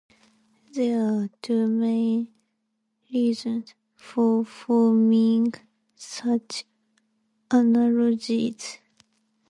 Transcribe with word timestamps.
There 0.73 0.99
are 0.99 1.29
two 1.43 1.67
main 1.67 2.33
reasons 3.13 3.75
for 3.95 4.43
forming 4.43 5.53
such 5.95 6.65
analogies. 7.51 8.79